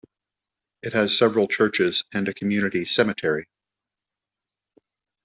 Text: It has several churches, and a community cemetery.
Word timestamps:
It 0.81 0.93
has 0.93 1.15
several 1.15 1.47
churches, 1.47 2.05
and 2.11 2.27
a 2.27 2.33
community 2.33 2.85
cemetery. 2.85 3.45